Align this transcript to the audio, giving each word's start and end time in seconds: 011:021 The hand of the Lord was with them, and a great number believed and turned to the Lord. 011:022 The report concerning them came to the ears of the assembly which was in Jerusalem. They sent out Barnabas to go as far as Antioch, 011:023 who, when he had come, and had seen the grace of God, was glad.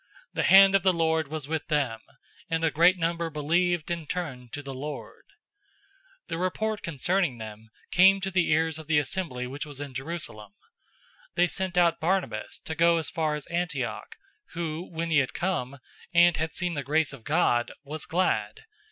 011:021 0.29 0.33
The 0.33 0.43
hand 0.45 0.73
of 0.75 0.81
the 0.81 0.93
Lord 0.93 1.27
was 1.27 1.47
with 1.47 1.67
them, 1.67 1.99
and 2.49 2.63
a 2.63 2.71
great 2.71 2.97
number 2.97 3.29
believed 3.29 3.91
and 3.91 4.09
turned 4.09 4.51
to 4.53 4.63
the 4.63 4.73
Lord. 4.73 5.25
011:022 6.23 6.27
The 6.29 6.37
report 6.39 6.81
concerning 6.81 7.37
them 7.37 7.69
came 7.91 8.19
to 8.21 8.31
the 8.31 8.49
ears 8.49 8.79
of 8.79 8.87
the 8.87 8.97
assembly 8.97 9.45
which 9.45 9.63
was 9.63 9.79
in 9.79 9.93
Jerusalem. 9.93 10.53
They 11.35 11.45
sent 11.45 11.77
out 11.77 11.99
Barnabas 11.99 12.57
to 12.61 12.73
go 12.73 12.97
as 12.97 13.11
far 13.11 13.35
as 13.35 13.45
Antioch, 13.45 14.17
011:023 14.53 14.53
who, 14.53 14.89
when 14.91 15.11
he 15.11 15.19
had 15.19 15.35
come, 15.35 15.77
and 16.11 16.35
had 16.35 16.55
seen 16.55 16.73
the 16.73 16.81
grace 16.81 17.13
of 17.13 17.23
God, 17.23 17.71
was 17.83 18.07
glad. 18.07 18.63